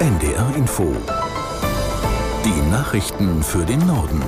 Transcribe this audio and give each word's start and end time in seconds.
NDR 0.00 0.54
Info. 0.54 0.94
Die 2.44 2.70
Nachrichten 2.70 3.42
für 3.42 3.66
den 3.66 3.84
Norden. 3.84 4.22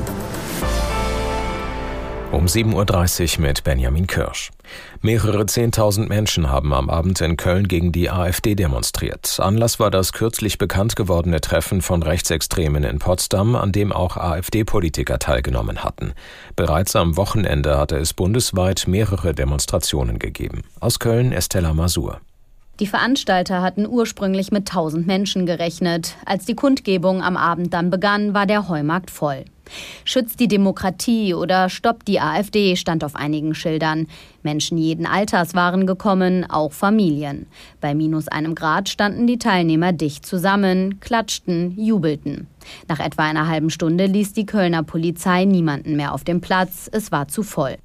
Um 2.32 2.46
7.30 2.46 3.36
Uhr 3.36 3.42
mit 3.42 3.62
Benjamin 3.62 4.08
Kirsch. 4.08 4.50
Mehrere 5.00 5.46
Zehntausend 5.46 6.08
Menschen 6.08 6.50
haben 6.50 6.74
am 6.74 6.90
Abend 6.90 7.20
in 7.20 7.36
Köln 7.36 7.68
gegen 7.68 7.92
die 7.92 8.10
AfD 8.10 8.56
demonstriert. 8.56 9.38
Anlass 9.38 9.78
war 9.78 9.92
das 9.92 10.12
kürzlich 10.12 10.58
bekannt 10.58 10.96
gewordene 10.96 11.40
Treffen 11.40 11.82
von 11.82 12.02
Rechtsextremen 12.02 12.82
in 12.82 12.98
Potsdam, 12.98 13.54
an 13.54 13.70
dem 13.70 13.92
auch 13.92 14.16
AfD-Politiker 14.16 15.20
teilgenommen 15.20 15.84
hatten. 15.84 16.14
Bereits 16.56 16.96
am 16.96 17.16
Wochenende 17.16 17.78
hatte 17.78 17.96
es 17.96 18.12
bundesweit 18.12 18.88
mehrere 18.88 19.34
Demonstrationen 19.34 20.18
gegeben. 20.18 20.62
Aus 20.80 20.98
Köln 20.98 21.30
Estella 21.30 21.74
Masur. 21.74 22.20
Die 22.80 22.86
Veranstalter 22.86 23.60
hatten 23.60 23.86
ursprünglich 23.86 24.52
mit 24.52 24.70
1000 24.70 25.06
Menschen 25.06 25.44
gerechnet. 25.44 26.16
Als 26.24 26.46
die 26.46 26.54
Kundgebung 26.54 27.22
am 27.22 27.36
Abend 27.36 27.74
dann 27.74 27.90
begann, 27.90 28.32
war 28.32 28.46
der 28.46 28.70
Heumarkt 28.70 29.10
voll. 29.10 29.44
Schützt 30.04 30.40
die 30.40 30.48
Demokratie 30.48 31.34
oder 31.34 31.68
stoppt 31.68 32.08
die 32.08 32.20
AfD 32.20 32.76
stand 32.76 33.04
auf 33.04 33.16
einigen 33.16 33.54
Schildern. 33.54 34.06
Menschen 34.42 34.78
jeden 34.78 35.04
Alters 35.04 35.54
waren 35.54 35.86
gekommen, 35.86 36.48
auch 36.48 36.72
Familien. 36.72 37.46
Bei 37.82 37.94
minus 37.94 38.28
einem 38.28 38.54
Grad 38.54 38.88
standen 38.88 39.26
die 39.26 39.38
Teilnehmer 39.38 39.92
dicht 39.92 40.24
zusammen, 40.24 41.00
klatschten, 41.00 41.78
jubelten. 41.78 42.46
Nach 42.88 42.98
etwa 42.98 43.24
einer 43.24 43.46
halben 43.46 43.68
Stunde 43.68 44.06
ließ 44.06 44.32
die 44.32 44.46
Kölner 44.46 44.82
Polizei 44.82 45.44
niemanden 45.44 45.96
mehr 45.96 46.14
auf 46.14 46.24
dem 46.24 46.40
Platz, 46.40 46.88
es 46.90 47.12
war 47.12 47.28
zu 47.28 47.42
voll. 47.42 47.76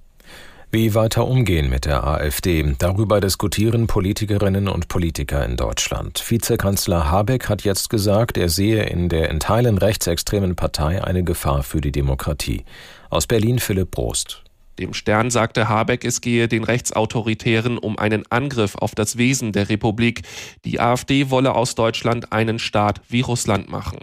Weiter 0.76 1.26
umgehen 1.26 1.70
mit 1.70 1.86
der 1.86 2.04
AfD? 2.04 2.76
Darüber 2.80 3.22
diskutieren 3.22 3.88
Politikerinnen 3.88 4.68
und 4.68 4.90
Politiker 4.90 5.46
in 5.46 5.56
Deutschland. 5.56 6.22
Vizekanzler 6.30 7.10
Habeck 7.10 7.48
hat 7.48 7.64
jetzt 7.64 7.90
gesagt, 7.90 8.38
er 8.38 8.50
sehe 8.50 8.84
in 8.84 9.08
der 9.08 9.30
in 9.30 9.40
Teilen 9.40 9.78
rechtsextremen 9.78 10.58
Partei 10.58 11.02
eine 11.02 11.24
Gefahr 11.24 11.64
für 11.64 11.80
die 11.80 11.94
Demokratie. 11.94 12.66
Aus 13.10 13.26
Berlin 13.26 13.60
Philipp 13.60 13.92
Brost. 13.92 14.44
Dem 14.78 14.94
Stern 14.94 15.32
sagte 15.32 15.70
Habeck, 15.70 16.04
es 16.04 16.20
gehe 16.20 16.50
den 16.50 16.66
Rechtsautoritären 16.66 17.78
um 17.78 17.98
einen 17.98 18.30
Angriff 18.30 18.76
auf 18.76 18.96
das 18.96 19.18
Wesen 19.18 19.54
der 19.54 19.70
Republik. 19.70 20.24
Die 20.66 20.82
AfD 20.82 21.30
wolle 21.30 21.56
aus 21.56 21.76
Deutschland 21.76 22.34
einen 22.34 22.60
Staat 22.60 23.00
wie 23.08 23.22
Russland 23.22 23.70
machen. 23.70 24.00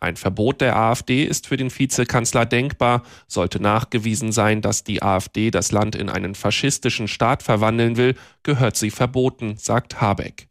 Ein 0.00 0.16
Verbot 0.16 0.60
der 0.60 0.76
AfD 0.76 1.24
ist 1.24 1.46
für 1.46 1.56
den 1.56 1.76
Vizekanzler 1.76 2.46
denkbar, 2.46 3.02
sollte 3.26 3.60
nachgewiesen 3.60 4.32
sein, 4.32 4.62
dass 4.62 4.84
die 4.84 5.02
AfD 5.02 5.50
das 5.50 5.72
Land 5.72 5.96
in 5.96 6.08
einen 6.08 6.34
faschistischen 6.34 7.08
Staat 7.08 7.42
verwandeln 7.42 7.96
will, 7.96 8.14
gehört 8.42 8.76
sie 8.76 8.90
verboten, 8.90 9.56
sagt 9.56 10.00
Habeck. 10.00 10.48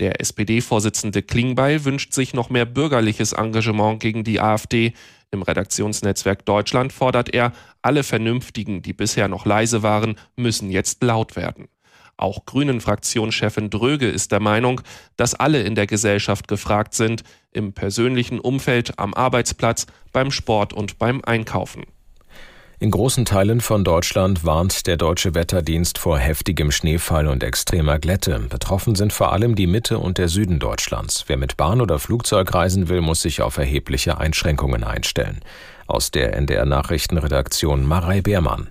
Der 0.00 0.20
SPD-Vorsitzende 0.20 1.22
Klingbeil 1.22 1.84
wünscht 1.84 2.12
sich 2.12 2.34
noch 2.34 2.50
mehr 2.50 2.64
bürgerliches 2.64 3.32
Engagement 3.32 4.00
gegen 4.00 4.24
die 4.24 4.40
AfD. 4.40 4.92
Im 5.30 5.42
Redaktionsnetzwerk 5.42 6.44
Deutschland 6.44 6.92
fordert 6.92 7.32
er, 7.32 7.52
alle 7.82 8.02
Vernünftigen, 8.02 8.82
die 8.82 8.92
bisher 8.92 9.28
noch 9.28 9.46
leise 9.46 9.82
waren, 9.82 10.16
müssen 10.36 10.70
jetzt 10.70 11.02
laut 11.02 11.36
werden. 11.36 11.68
Auch 12.16 12.46
Grünen-Fraktionschefin 12.46 13.70
Dröge 13.70 14.08
ist 14.08 14.32
der 14.32 14.40
Meinung, 14.40 14.80
dass 15.16 15.34
alle 15.34 15.62
in 15.62 15.74
der 15.74 15.86
Gesellschaft 15.86 16.48
gefragt 16.48 16.94
sind, 16.94 17.24
im 17.52 17.72
persönlichen 17.72 18.40
Umfeld, 18.40 18.98
am 18.98 19.14
Arbeitsplatz, 19.14 19.86
beim 20.12 20.30
Sport 20.30 20.72
und 20.72 20.98
beim 20.98 21.22
Einkaufen. 21.24 21.84
In 22.80 22.90
großen 22.90 23.24
Teilen 23.24 23.60
von 23.60 23.84
Deutschland 23.84 24.44
warnt 24.44 24.86
der 24.86 24.96
deutsche 24.96 25.34
Wetterdienst 25.34 25.96
vor 25.96 26.18
heftigem 26.18 26.70
Schneefall 26.70 27.28
und 27.28 27.42
extremer 27.42 27.98
Glätte. 27.98 28.40
Betroffen 28.50 28.94
sind 28.94 29.12
vor 29.12 29.32
allem 29.32 29.54
die 29.54 29.68
Mitte 29.68 29.98
und 29.98 30.18
der 30.18 30.28
Süden 30.28 30.58
Deutschlands. 30.58 31.24
Wer 31.28 31.36
mit 31.36 31.56
Bahn 31.56 31.80
oder 31.80 31.98
Flugzeug 31.98 32.52
reisen 32.52 32.88
will, 32.88 33.00
muss 33.00 33.22
sich 33.22 33.42
auf 33.42 33.56
erhebliche 33.56 34.18
Einschränkungen 34.18 34.84
einstellen. 34.84 35.40
Aus 35.86 36.10
der 36.10 36.34
NDR 36.34 36.66
Nachrichtenredaktion 36.66 37.86
Marei 37.86 38.20
Beermann. 38.20 38.70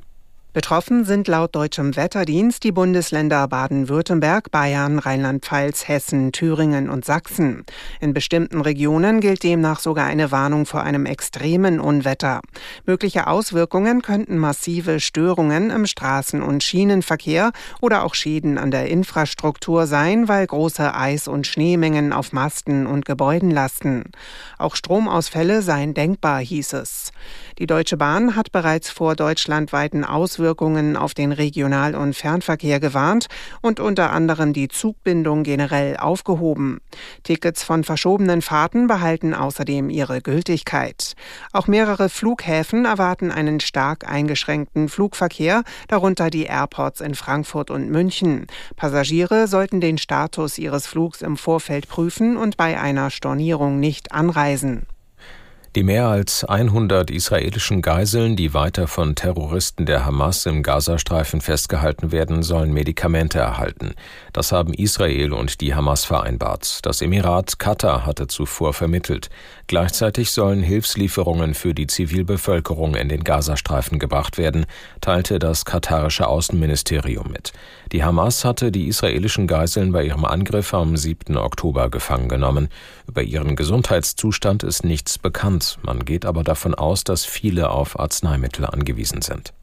Betroffen 0.54 1.04
sind 1.04 1.28
laut 1.28 1.56
deutschem 1.56 1.96
Wetterdienst 1.96 2.64
die 2.64 2.72
Bundesländer 2.72 3.48
Baden-Württemberg, 3.48 4.52
Bayern, 4.52 5.00
Rheinland-Pfalz, 5.00 5.88
Hessen, 5.88 6.32
Thüringen 6.32 6.92
und 6.92 7.06
Sachsen. 7.06 7.66
In 8.00 8.14
bestimmten 8.14 8.62
Regionen 8.62 9.20
gilt 9.20 9.42
demnach 9.42 9.80
sogar 9.80 10.06
eine 10.06 10.30
Warnung 10.30 10.68
vor 10.68 10.84
einem 10.84 11.08
extremen 11.08 11.80
Unwetter. 11.80 12.40
Mögliche 12.86 13.26
Auswirkungen 13.26 14.04
könnten 14.04 14.38
massive 14.38 15.00
Störungen 15.00 15.72
im 15.72 15.86
Straßen- 15.86 16.44
und 16.44 16.64
Schienenverkehr 16.64 17.52
oder 17.82 18.04
auch 18.04 18.14
Schäden 18.14 18.60
an 18.60 18.70
der 18.70 18.90
Infrastruktur 18.90 19.88
sein, 19.88 20.28
weil 20.28 20.46
große 20.46 20.94
Eis- 20.94 21.28
und 21.28 21.48
Schneemengen 21.48 22.14
auf 22.14 22.32
Masten 22.32 22.86
und 22.86 23.06
Gebäuden 23.06 23.50
lasten. 23.50 24.12
Auch 24.60 24.76
Stromausfälle 24.76 25.64
seien 25.64 25.96
denkbar, 25.96 26.42
hieß 26.42 26.74
es. 26.74 27.12
Die 27.60 27.68
Deutsche 27.68 27.98
Bahn 27.98 28.36
hat 28.36 28.52
bereits 28.52 28.90
vor 28.90 29.16
deutschlandweiten 29.16 30.04
Auswirkungen 30.04 30.98
auf 30.98 31.14
den 31.14 31.32
Regional- 31.32 31.94
und 31.94 32.16
Fernverkehr 32.16 32.80
gewarnt 32.80 33.28
und 33.62 33.80
unter 33.80 34.12
anderem 34.12 34.54
die 34.54 34.70
Zugbindung 34.70 35.44
generell 35.44 35.98
aufgehoben. 35.98 36.80
Tickets 37.22 37.64
von 37.64 37.84
verschobenen 37.84 38.42
Fahrten 38.42 38.88
behalten 38.88 39.36
außerdem 39.36 39.92
ihre 39.92 40.22
Gültigkeit. 40.22 41.14
Auch 41.52 41.68
mehrere 41.68 42.10
Flughäfen 42.10 42.86
erwarten 42.86 43.30
einen 43.30 43.60
stark 43.60 44.10
eingeschränkten 44.10 44.90
Flugverkehr, 44.90 45.64
darunter 45.88 46.32
die 46.32 46.46
Airports 46.46 47.02
in 47.02 47.14
Frankfurt 47.14 47.70
und 47.70 47.90
München. 47.90 48.48
Passagiere 48.76 49.48
sollten 49.48 49.80
den 49.80 50.00
Status 50.00 50.58
ihres 50.58 50.88
Flugs 50.88 51.22
im 51.22 51.38
Vorfeld 51.38 51.88
prüfen 51.88 52.36
und 52.36 52.58
bei 52.58 52.80
einer 52.80 53.12
Stornierung 53.12 53.80
nicht 53.80 54.12
anreisen. 54.12 54.88
Die 55.76 55.82
mehr 55.82 56.06
als 56.08 56.44
100 56.44 57.10
israelischen 57.10 57.82
Geiseln, 57.82 58.36
die 58.36 58.54
weiter 58.54 58.88
von 58.88 59.16
Terroristen 59.16 59.88
der 59.88 60.06
Hamas 60.06 60.46
im 60.46 60.62
Gazastreifen 60.62 61.42
festgehalten 61.42 62.12
werden, 62.12 62.44
sollen 62.44 62.72
Medikamente 62.72 63.40
erhalten. 63.40 63.96
Das 64.34 64.52
haben 64.52 64.76
Israel 64.76 65.34
und 65.34 65.62
die 65.62 65.74
Hamas 65.74 66.06
vereinbart. 66.06 66.86
Das 66.86 67.02
Emirat 67.02 67.58
Katar 67.58 68.06
hatte 68.06 68.28
zuvor 68.28 68.74
vermittelt. 68.74 69.32
Gleichzeitig 69.66 70.30
sollen 70.30 70.62
Hilfslieferungen 70.62 71.56
für 71.56 71.74
die 71.74 71.88
Zivilbevölkerung 71.88 72.94
in 72.94 73.10
den 73.10 73.24
Gazastreifen 73.24 73.98
gebracht 73.98 74.38
werden, 74.38 74.68
teilte 75.02 75.40
das 75.40 75.66
katarische 75.66 76.28
Außenministerium 76.28 77.32
mit. 77.32 77.52
Die 77.92 78.04
Hamas 78.04 78.46
hatte 78.46 78.72
die 78.72 78.88
israelischen 78.88 79.48
Geiseln 79.48 79.92
bei 79.92 80.04
ihrem 80.06 80.26
Angriff 80.26 80.76
am 80.76 80.96
7. 80.96 81.36
Oktober 81.36 81.90
gefangen 81.90 82.30
genommen. 82.30 82.70
Über 83.08 83.24
ihren 83.24 83.56
Gesundheitszustand 83.56 84.62
ist 84.62 84.84
nichts 84.84 85.18
bekannt. 85.18 85.63
Man 85.82 86.06
geht 86.06 86.26
aber 86.26 86.44
davon 86.44 86.76
aus, 86.76 87.04
dass 87.04 87.26
viele 87.26 87.70
auf 87.70 88.00
Arzneimittel 88.00 88.66
angewiesen 88.66 89.22
sind. 89.22 89.54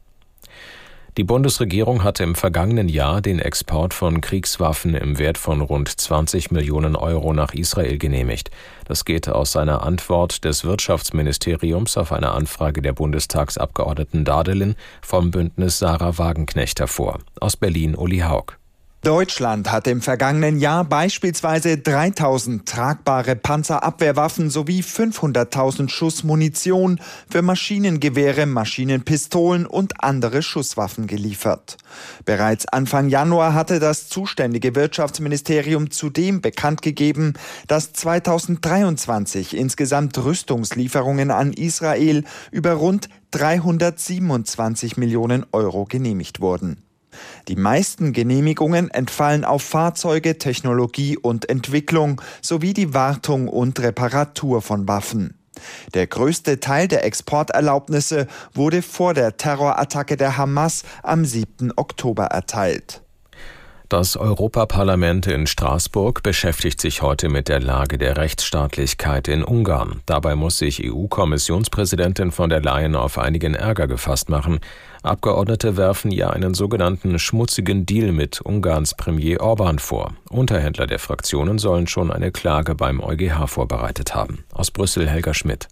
Die 1.17 1.25
Bundesregierung 1.25 2.05
hatte 2.05 2.23
im 2.23 2.35
vergangenen 2.35 2.87
Jahr 2.87 3.21
den 3.21 3.39
Export 3.39 3.93
von 3.93 4.21
Kriegswaffen 4.21 4.95
im 4.95 5.19
Wert 5.19 5.37
von 5.37 5.59
rund 5.59 5.89
20 5.89 6.51
Millionen 6.51 6.95
Euro 6.95 7.33
nach 7.33 7.53
Israel 7.53 7.97
genehmigt. 7.97 8.49
Das 8.85 9.03
geht 9.03 9.27
aus 9.27 9.57
einer 9.57 9.83
Antwort 9.83 10.45
des 10.45 10.63
Wirtschaftsministeriums 10.63 11.97
auf 11.97 12.13
eine 12.13 12.31
Anfrage 12.31 12.81
der 12.81 12.93
Bundestagsabgeordneten 12.93 14.23
Dadelin 14.23 14.75
vom 15.01 15.31
Bündnis 15.31 15.79
Sarah 15.79 16.17
Wagenknecht 16.17 16.79
hervor. 16.79 17.19
Aus 17.41 17.57
Berlin 17.57 17.95
Uli 17.95 18.19
Haug. 18.19 18.60
Deutschland 19.03 19.71
hat 19.71 19.87
im 19.87 19.99
vergangenen 19.99 20.59
Jahr 20.59 20.83
beispielsweise 20.83 21.79
3000 21.79 22.67
tragbare 22.67 23.35
Panzerabwehrwaffen 23.35 24.51
sowie 24.51 24.81
500.000 24.81 25.89
Schuss 25.89 26.23
Munition 26.23 27.01
für 27.27 27.41
Maschinengewehre, 27.41 28.45
Maschinenpistolen 28.45 29.65
und 29.65 30.03
andere 30.03 30.43
Schusswaffen 30.43 31.07
geliefert. 31.07 31.77
Bereits 32.25 32.67
Anfang 32.67 33.09
Januar 33.09 33.55
hatte 33.55 33.79
das 33.79 34.07
zuständige 34.07 34.75
Wirtschaftsministerium 34.75 35.89
zudem 35.89 36.41
bekannt 36.41 36.83
gegeben, 36.83 37.33
dass 37.67 37.93
2023 37.93 39.57
insgesamt 39.57 40.23
Rüstungslieferungen 40.23 41.31
an 41.31 41.53
Israel 41.53 42.23
über 42.51 42.73
rund 42.73 43.09
327 43.31 44.97
Millionen 44.97 45.43
Euro 45.51 45.85
genehmigt 45.85 46.39
wurden. 46.39 46.83
Die 47.47 47.55
meisten 47.55 48.13
Genehmigungen 48.13 48.91
entfallen 48.91 49.45
auf 49.45 49.63
Fahrzeuge, 49.63 50.37
Technologie 50.37 51.17
und 51.17 51.49
Entwicklung 51.49 52.21
sowie 52.41 52.73
die 52.73 52.93
Wartung 52.93 53.47
und 53.47 53.79
Reparatur 53.79 54.61
von 54.61 54.87
Waffen. 54.87 55.37
Der 55.93 56.07
größte 56.07 56.59
Teil 56.59 56.87
der 56.87 57.05
Exporterlaubnisse 57.05 58.27
wurde 58.53 58.81
vor 58.81 59.13
der 59.13 59.37
Terrorattacke 59.37 60.17
der 60.17 60.37
Hamas 60.37 60.83
am 61.03 61.25
7. 61.25 61.73
Oktober 61.75 62.25
erteilt. 62.25 63.01
Das 63.91 64.15
Europaparlament 64.15 65.27
in 65.27 65.47
Straßburg 65.47 66.23
beschäftigt 66.23 66.79
sich 66.79 67.01
heute 67.01 67.27
mit 67.27 67.49
der 67.49 67.59
Lage 67.59 67.97
der 67.97 68.15
Rechtsstaatlichkeit 68.15 69.27
in 69.27 69.43
Ungarn. 69.43 69.99
Dabei 70.05 70.35
muss 70.35 70.59
sich 70.59 70.81
EU-Kommissionspräsidentin 70.81 72.31
von 72.31 72.49
der 72.49 72.61
Leyen 72.61 72.95
auf 72.95 73.17
einigen 73.17 73.53
Ärger 73.53 73.87
gefasst 73.87 74.29
machen. 74.29 74.61
Abgeordnete 75.03 75.75
werfen 75.75 76.09
ihr 76.09 76.29
einen 76.29 76.53
sogenannten 76.53 77.19
schmutzigen 77.19 77.85
Deal 77.85 78.13
mit 78.13 78.39
Ungarns 78.39 78.95
Premier 78.95 79.41
Orban 79.41 79.77
vor. 79.77 80.13
Unterhändler 80.29 80.87
der 80.87 80.99
Fraktionen 80.99 81.59
sollen 81.59 81.87
schon 81.87 82.13
eine 82.13 82.31
Klage 82.31 82.75
beim 82.75 83.01
EuGH 83.01 83.47
vorbereitet 83.47 84.15
haben. 84.15 84.45
Aus 84.53 84.71
Brüssel 84.71 85.09
Helga 85.09 85.33
Schmidt. 85.33 85.67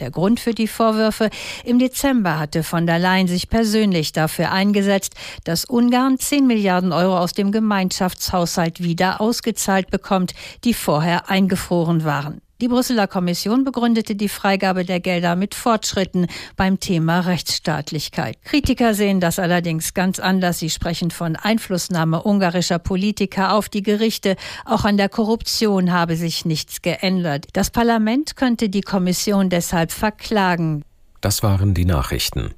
Der 0.00 0.10
Grund 0.10 0.40
für 0.40 0.54
die 0.54 0.66
Vorwürfe? 0.66 1.30
Im 1.64 1.78
Dezember 1.78 2.38
hatte 2.38 2.62
von 2.62 2.86
der 2.86 2.98
Leyen 2.98 3.28
sich 3.28 3.48
persönlich 3.48 4.12
dafür 4.12 4.50
eingesetzt, 4.50 5.14
dass 5.44 5.64
Ungarn 5.64 6.18
10 6.18 6.46
Milliarden 6.46 6.92
Euro 6.92 7.18
aus 7.18 7.32
dem 7.32 7.52
Gemeinschaftshaushalt 7.52 8.82
wieder 8.82 9.20
ausgezahlt 9.20 9.90
bekommt, 9.90 10.34
die 10.64 10.74
vorher 10.74 11.30
eingefroren 11.30 12.04
waren. 12.04 12.43
Die 12.60 12.68
Brüsseler 12.68 13.08
Kommission 13.08 13.64
begründete 13.64 14.14
die 14.14 14.28
Freigabe 14.28 14.84
der 14.84 15.00
Gelder 15.00 15.34
mit 15.34 15.56
Fortschritten 15.56 16.28
beim 16.56 16.78
Thema 16.78 17.20
Rechtsstaatlichkeit. 17.20 18.38
Kritiker 18.44 18.94
sehen 18.94 19.18
das 19.18 19.40
allerdings 19.40 19.92
ganz 19.92 20.20
anders. 20.20 20.60
Sie 20.60 20.70
sprechen 20.70 21.10
von 21.10 21.34
Einflussnahme 21.34 22.22
ungarischer 22.22 22.78
Politiker 22.78 23.54
auf 23.54 23.68
die 23.68 23.82
Gerichte. 23.82 24.36
Auch 24.64 24.84
an 24.84 24.96
der 24.96 25.08
Korruption 25.08 25.92
habe 25.92 26.14
sich 26.16 26.44
nichts 26.44 26.80
geändert. 26.80 27.46
Das 27.54 27.70
Parlament 27.70 28.36
könnte 28.36 28.68
die 28.68 28.82
Kommission 28.82 29.50
deshalb 29.50 29.90
verklagen. 29.90 30.84
Das 31.20 31.42
waren 31.42 31.74
die 31.74 31.86
Nachrichten. 31.86 32.54